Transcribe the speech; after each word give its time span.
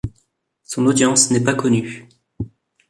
Son 0.63 0.87
audience 0.87 1.29
n'est 1.29 1.43
pas 1.43 1.53
connue. 1.53 2.09